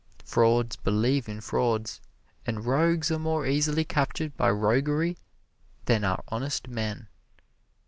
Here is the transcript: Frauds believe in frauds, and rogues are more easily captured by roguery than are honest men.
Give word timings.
Frauds 0.25 0.77
believe 0.77 1.29
in 1.29 1.41
frauds, 1.41 2.01
and 2.47 2.65
rogues 2.65 3.11
are 3.11 3.19
more 3.19 3.45
easily 3.45 3.85
captured 3.85 4.35
by 4.35 4.49
roguery 4.49 5.15
than 5.85 6.03
are 6.03 6.23
honest 6.29 6.67
men. 6.67 7.07